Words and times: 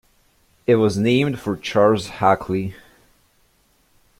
It 0.65 0.77
was 0.77 0.97
named 0.97 1.39
for 1.39 1.55
Charles 1.55 2.07
Hackley. 2.07 2.73